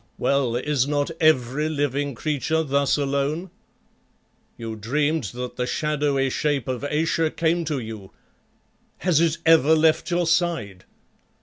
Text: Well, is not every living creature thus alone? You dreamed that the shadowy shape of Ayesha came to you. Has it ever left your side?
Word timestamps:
Well, 0.17 0.55
is 0.55 0.87
not 0.87 1.11
every 1.19 1.69
living 1.69 2.15
creature 2.15 2.63
thus 2.63 2.97
alone? 2.97 3.51
You 4.57 4.75
dreamed 4.75 5.25
that 5.25 5.57
the 5.57 5.67
shadowy 5.67 6.31
shape 6.31 6.67
of 6.67 6.83
Ayesha 6.83 7.29
came 7.29 7.65
to 7.65 7.77
you. 7.77 8.09
Has 8.97 9.19
it 9.21 9.37
ever 9.45 9.75
left 9.75 10.09
your 10.09 10.25
side? 10.25 10.85